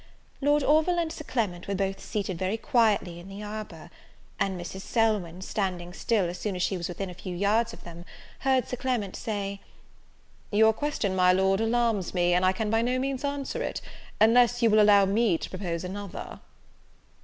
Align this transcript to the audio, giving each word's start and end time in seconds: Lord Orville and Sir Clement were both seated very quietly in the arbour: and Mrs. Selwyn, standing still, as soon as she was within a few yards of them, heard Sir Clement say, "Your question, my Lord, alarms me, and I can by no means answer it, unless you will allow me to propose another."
Lord 0.41 0.63
Orville 0.63 0.97
and 0.97 1.13
Sir 1.13 1.23
Clement 1.27 1.67
were 1.67 1.75
both 1.75 1.99
seated 1.99 2.39
very 2.39 2.57
quietly 2.57 3.19
in 3.19 3.29
the 3.29 3.43
arbour: 3.43 3.91
and 4.39 4.59
Mrs. 4.59 4.81
Selwyn, 4.81 5.43
standing 5.43 5.93
still, 5.93 6.27
as 6.27 6.39
soon 6.39 6.55
as 6.55 6.63
she 6.63 6.75
was 6.75 6.87
within 6.89 7.11
a 7.11 7.13
few 7.13 7.35
yards 7.35 7.71
of 7.71 7.83
them, 7.83 8.03
heard 8.39 8.67
Sir 8.67 8.77
Clement 8.77 9.15
say, 9.15 9.61
"Your 10.51 10.73
question, 10.73 11.15
my 11.15 11.31
Lord, 11.31 11.61
alarms 11.61 12.15
me, 12.15 12.33
and 12.33 12.43
I 12.43 12.51
can 12.51 12.71
by 12.71 12.81
no 12.81 12.97
means 12.97 13.23
answer 13.23 13.61
it, 13.61 13.79
unless 14.19 14.63
you 14.63 14.71
will 14.71 14.81
allow 14.81 15.05
me 15.05 15.37
to 15.37 15.49
propose 15.51 15.83
another." 15.83 16.39